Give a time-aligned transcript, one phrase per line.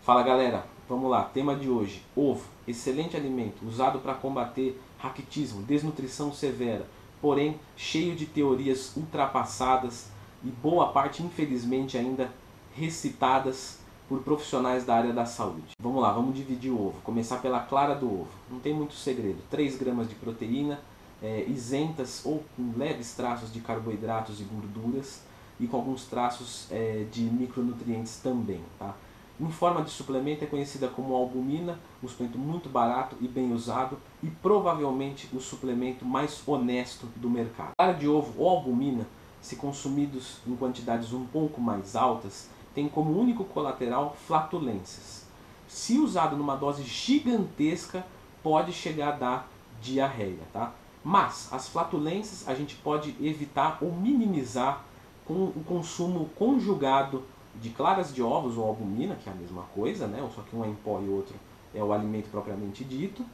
[0.00, 6.34] Fala galera, vamos lá, tema de hoje, ovo, excelente alimento, usado para combater raquitismo, desnutrição
[6.34, 6.86] severa,
[7.22, 10.10] porém cheio de teorias ultrapassadas
[10.44, 12.30] e boa parte infelizmente ainda
[12.74, 13.78] recitadas
[14.12, 15.74] por profissionais da área da saúde.
[15.80, 17.00] Vamos lá, vamos dividir o ovo.
[17.02, 18.28] Começar pela clara do ovo.
[18.50, 19.38] Não tem muito segredo.
[19.50, 20.78] 3 gramas de proteína,
[21.22, 25.22] é, isentas ou com leves traços de carboidratos e gorduras
[25.58, 28.60] e com alguns traços é, de micronutrientes também.
[28.78, 28.94] Tá?
[29.40, 33.96] Em forma de suplemento é conhecida como albumina, um suplemento muito barato e bem usado
[34.22, 37.70] e provavelmente o suplemento mais honesto do mercado.
[37.78, 39.06] Clara de ovo ou albumina,
[39.40, 45.26] se consumidos em quantidades um pouco mais altas, tem como único colateral flatulências.
[45.68, 48.04] Se usado numa dose gigantesca,
[48.42, 49.48] pode chegar a dar
[49.80, 50.72] diarreia, tá?
[51.04, 54.84] Mas as flatulências a gente pode evitar ou minimizar
[55.24, 57.24] com o consumo conjugado
[57.60, 60.26] de claras de ovos ou albumina, que é a mesma coisa, né?
[60.34, 61.34] Só que um é em pó e o outro
[61.74, 63.24] é o alimento propriamente dito,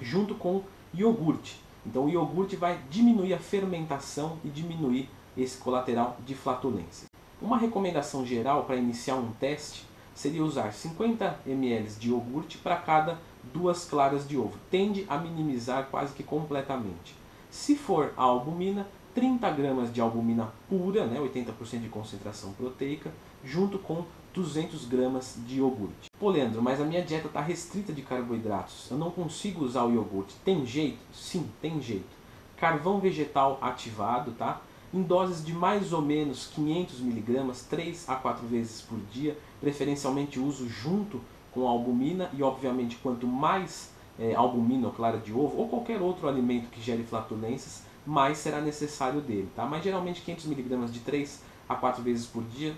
[0.00, 1.60] junto com iogurte.
[1.86, 7.13] Então o iogurte vai diminuir a fermentação e diminuir esse colateral de flatulência.
[7.44, 13.18] Uma recomendação geral para iniciar um teste seria usar 50 ml de iogurte para cada
[13.52, 14.58] duas claras de ovo.
[14.70, 17.14] Tende a minimizar quase que completamente.
[17.50, 23.12] Se for a albumina, 30 gramas de albumina pura, né, 80% de concentração proteica,
[23.44, 26.08] junto com 200 gramas de iogurte.
[26.18, 28.90] Pô, Leandro, mas a minha dieta está restrita de carboidratos.
[28.90, 30.34] Eu não consigo usar o iogurte.
[30.42, 30.96] Tem jeito?
[31.12, 32.24] Sim, tem jeito.
[32.56, 34.62] Carvão vegetal ativado, tá?
[34.94, 40.38] Em doses de mais ou menos 500 miligramas, 3 a 4 vezes por dia, preferencialmente
[40.38, 41.20] uso junto
[41.50, 46.28] com albumina e obviamente quanto mais é, albumina ou clara de ovo ou qualquer outro
[46.28, 49.66] alimento que gere flatulências, mais será necessário dele, tá?
[49.66, 52.76] Mas geralmente 500 miligramas de 3 a 4 vezes por dia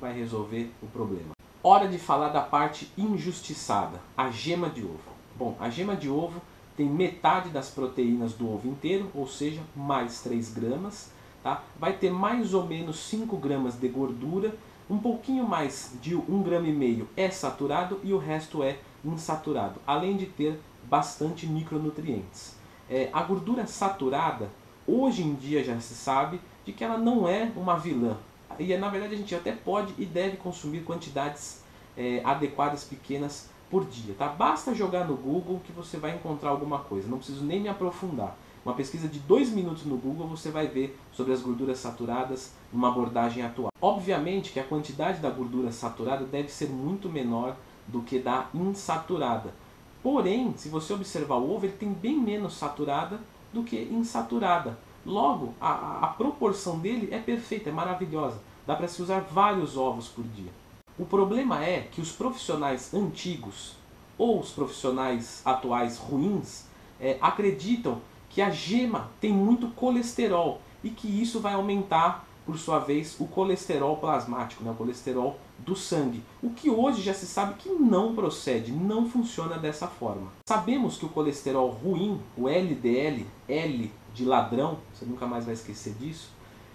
[0.00, 1.32] vai resolver o problema.
[1.62, 5.18] Hora de falar da parte injustiçada, a gema de ovo.
[5.36, 6.40] Bom, a gema de ovo
[6.76, 11.10] tem metade das proteínas do ovo inteiro, ou seja, mais 3 gramas,
[11.42, 11.62] tá?
[11.78, 14.54] vai ter mais ou menos 5 gramas de gordura,
[14.88, 19.80] um pouquinho mais de 1,5 grama e meio é saturado e o resto é insaturado,
[19.86, 22.56] além de ter bastante micronutrientes.
[22.88, 24.50] É, a gordura saturada,
[24.86, 28.16] hoje em dia já se sabe de que ela não é uma vilã.
[28.58, 31.62] E na verdade a gente até pode e deve consumir quantidades
[31.96, 34.14] é, adequadas pequenas por dia.
[34.18, 34.28] Tá?
[34.28, 38.36] Basta jogar no Google que você vai encontrar alguma coisa, não preciso nem me aprofundar.
[38.68, 42.88] Uma pesquisa de dois minutos no Google você vai ver sobre as gorduras saturadas numa
[42.88, 43.72] abordagem atual.
[43.80, 47.56] Obviamente que a quantidade da gordura saturada deve ser muito menor
[47.86, 49.54] do que da insaturada.
[50.02, 53.18] Porém, se você observar o ovo, ele tem bem menos saturada
[53.54, 54.78] do que insaturada.
[55.06, 58.38] Logo, a, a proporção dele é perfeita, é maravilhosa.
[58.66, 60.52] Dá para se usar vários ovos por dia.
[60.98, 63.76] O problema é que os profissionais antigos
[64.18, 66.66] ou os profissionais atuais ruins
[67.00, 72.78] é, acreditam que a gema tem muito colesterol e que isso vai aumentar, por sua
[72.78, 76.22] vez, o colesterol plasmático, né, o colesterol do sangue.
[76.42, 80.30] O que hoje já se sabe que não procede, não funciona dessa forma.
[80.48, 85.94] Sabemos que o colesterol ruim, o LDL, L de ladrão, você nunca mais vai esquecer
[85.94, 86.30] disso,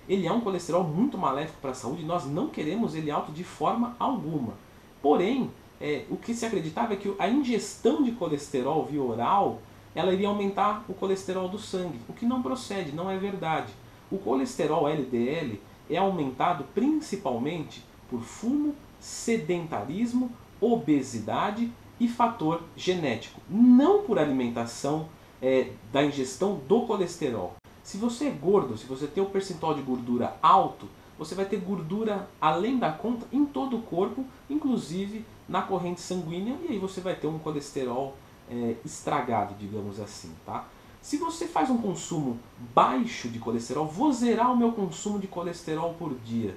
[0.07, 3.31] ele é um colesterol muito maléfico para a saúde e nós não queremos ele alto
[3.31, 4.53] de forma alguma.
[5.01, 5.49] Porém,
[5.79, 9.61] é, o que se acreditava é que a ingestão de colesterol via oral
[9.95, 13.73] ela iria aumentar o colesterol do sangue, o que não procede, não é verdade.
[14.11, 15.59] O colesterol LDL
[15.89, 25.07] é aumentado principalmente por fumo, sedentarismo, obesidade e fator genético, não por alimentação
[25.41, 27.55] é, da ingestão do colesterol.
[27.83, 30.87] Se você é gordo, se você tem o um percentual de gordura alto,
[31.17, 36.55] você vai ter gordura além da conta em todo o corpo, inclusive na corrente sanguínea,
[36.63, 38.15] e aí você vai ter um colesterol
[38.53, 40.67] é, estragado, digamos assim, tá?
[41.01, 42.39] Se você faz um consumo
[42.73, 46.55] baixo de colesterol, vou zerar o meu consumo de colesterol por dia.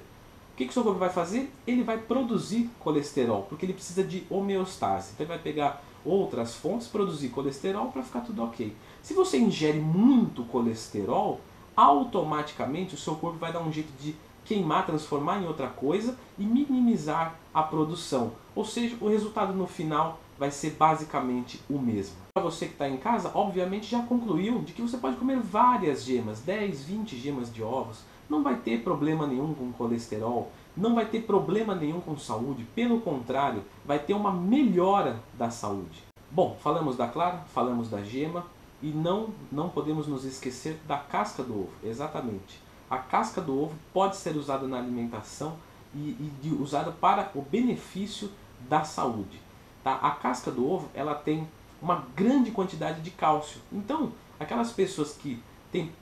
[0.53, 1.51] O que, que o seu corpo vai fazer?
[1.65, 5.11] Ele vai produzir colesterol, porque ele precisa de homeostase.
[5.13, 8.73] Então ele vai pegar outras fontes, produzir colesterol para ficar tudo ok.
[9.01, 11.41] Se você ingere muito colesterol,
[11.75, 14.15] automaticamente o seu corpo vai dar um jeito de
[14.45, 18.31] queimar, transformar em outra coisa e minimizar a produção.
[18.55, 22.15] Ou seja, o resultado no final vai ser basicamente o mesmo.
[22.33, 26.03] Para você que está em casa, obviamente já concluiu de que você pode comer várias
[26.03, 28.01] gemas, 10, 20 gemas de ovos.
[28.29, 32.99] Não vai ter problema nenhum com colesterol, não vai ter problema nenhum com saúde, pelo
[32.99, 36.03] contrário, vai ter uma melhora da saúde.
[36.29, 38.45] Bom, falamos da clara, falamos da gema,
[38.79, 42.61] E não, não podemos nos esquecer da casca do ovo, exatamente.
[42.87, 45.55] A casca do ovo pode ser usada na alimentação
[45.95, 48.29] e, e de, usada para o benefício
[48.69, 49.41] da saúde.
[49.87, 49.93] Tá?
[50.01, 51.47] A casca do ovo ela tem
[51.81, 53.61] uma grande quantidade de cálcio.
[53.71, 55.41] Então, aquelas pessoas que
[55.71, 55.93] têm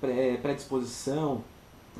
[0.41, 1.43] predisposição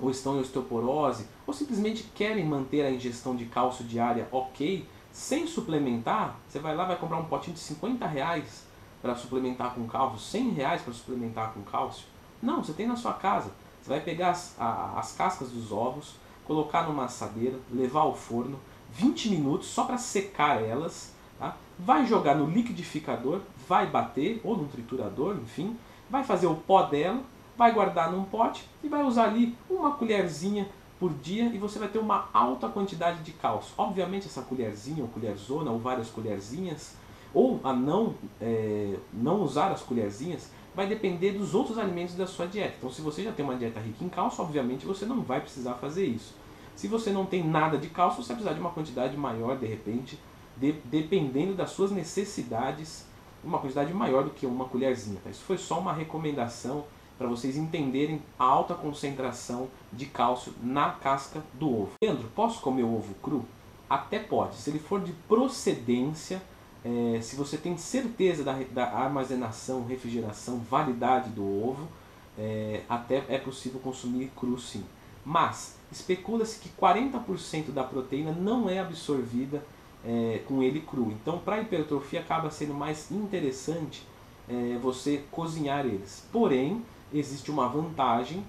[0.01, 5.45] ou estão em osteoporose ou simplesmente querem manter a ingestão de cálcio diária ok, sem
[5.45, 8.63] suplementar, você vai lá vai comprar um potinho de 50 reais
[8.99, 12.07] para suplementar com cálcio, 100 reais para suplementar com cálcio.
[12.41, 13.51] Não, você tem na sua casa.
[13.79, 16.15] Você vai pegar as, a, as cascas dos ovos,
[16.45, 18.59] colocar numa assadeira, levar ao forno,
[18.91, 21.57] 20 minutos só para secar elas, tá?
[21.77, 25.77] vai jogar no liquidificador, vai bater, ou no triturador, enfim,
[26.09, 27.21] vai fazer o pó dela,
[27.57, 30.67] vai guardar num pote e vai usar ali uma colherzinha
[30.99, 33.73] por dia e você vai ter uma alta quantidade de cálcio.
[33.77, 36.95] Obviamente essa colherzinha ou colherzona ou várias colherzinhas,
[37.33, 42.47] ou a não, é, não usar as colherzinhas, vai depender dos outros alimentos da sua
[42.47, 42.75] dieta.
[42.77, 45.73] Então se você já tem uma dieta rica em cálcio, obviamente você não vai precisar
[45.75, 46.33] fazer isso.
[46.75, 49.65] Se você não tem nada de cálcio, você vai precisar de uma quantidade maior de
[49.65, 50.19] repente,
[50.57, 53.05] de, dependendo das suas necessidades,
[53.43, 55.19] uma quantidade maior do que uma colherzinha.
[55.23, 55.29] Tá?
[55.29, 56.85] Isso foi só uma recomendação
[57.17, 61.91] para vocês entenderem a alta concentração de cálcio na casca do ovo.
[62.01, 63.45] Leandro, posso comer o ovo cru?
[63.89, 66.41] Até pode, se ele for de procedência,
[66.83, 71.87] é, se você tem certeza da, da, armazenação, refrigeração, validade do ovo,
[72.37, 74.83] é, até é possível consumir cru sim.
[75.23, 79.63] Mas especula-se que 40% da proteína não é absorvida
[80.05, 81.11] é, com ele cru.
[81.11, 84.05] Então, para hipertrofia acaba sendo mais interessante
[84.47, 86.27] é, você cozinhar eles.
[86.31, 88.45] Porém, existe uma vantagem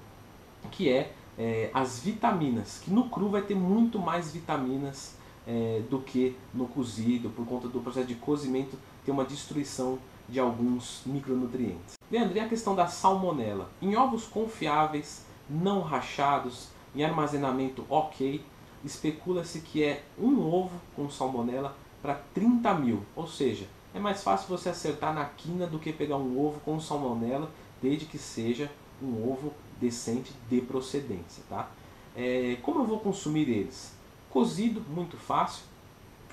[0.70, 5.16] que é, é, as vitaminas, que no cru vai ter muito mais vitaminas
[5.46, 9.98] é, do que no cozido, por conta do processo de cozimento ter uma destruição
[10.28, 11.94] de alguns micronutrientes.
[12.10, 13.70] Leandro, e a questão da salmonela?
[13.80, 18.42] Em ovos confiáveis, não rachados, em armazenamento ok,
[18.86, 24.48] especula-se que é um ovo com salmonela para 30 mil, ou seja, é mais fácil
[24.48, 27.50] você acertar na quina do que pegar um ovo com salmonela
[27.82, 28.70] desde que seja
[29.02, 31.42] um ovo decente de procedência.
[31.48, 31.68] Tá?
[32.14, 33.94] É, como eu vou consumir eles?
[34.30, 35.64] Cozido, muito fácil,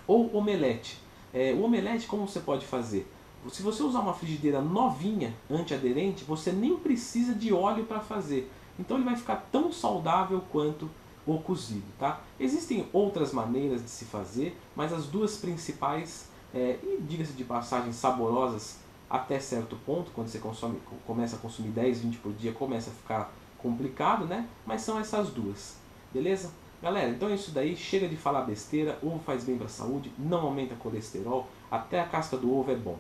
[0.06, 1.00] ou omelete.
[1.34, 3.10] É, o omelete, como você pode fazer?
[3.50, 8.50] Se você usar uma frigideira novinha, antiaderente, você nem precisa de óleo para fazer.
[8.80, 10.90] Então ele vai ficar tão saudável quanto
[11.26, 11.86] o cozido.
[12.00, 12.22] Tá?
[12.40, 17.92] Existem outras maneiras de se fazer, mas as duas principais, é, e diga-se de passagem,
[17.92, 18.78] saborosas
[19.10, 22.94] até certo ponto, quando você consome, começa a consumir 10, 20 por dia, começa a
[22.94, 24.48] ficar complicado, né?
[24.66, 25.78] Mas são essas duas,
[26.12, 26.52] beleza?
[26.82, 30.12] Galera, então é isso daí, chega de falar besteira, ovo faz bem para a saúde,
[30.18, 32.98] não aumenta colesterol, até a casca do ovo é bom.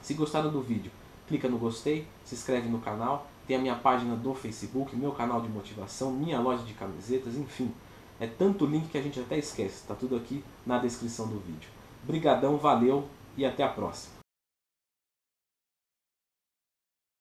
[0.00, 0.92] Se gostaram do vídeo,
[1.26, 5.40] clica no gostei, se inscreve no canal, tem a minha página do Facebook, meu canal
[5.40, 7.72] de motivação, minha loja de camisetas, enfim.
[8.20, 11.70] É tanto link que a gente até esquece, tá tudo aqui na descrição do vídeo.
[12.04, 13.08] Brigadão, valeu
[13.38, 14.17] e até a próxima.